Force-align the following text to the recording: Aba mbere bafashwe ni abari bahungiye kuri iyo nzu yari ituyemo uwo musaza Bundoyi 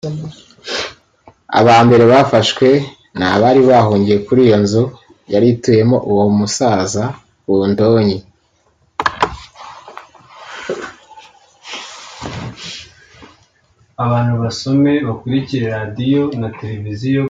Aba 1.59 1.73
mbere 1.85 2.03
bafashwe 2.13 2.69
ni 3.17 3.25
abari 3.33 3.61
bahungiye 3.69 4.17
kuri 4.25 4.41
iyo 4.47 4.57
nzu 4.63 4.83
yari 5.33 5.47
ituyemo 5.55 5.97
uwo 6.11 6.25
musaza 6.37 7.03
Bundoyi 7.45 8.17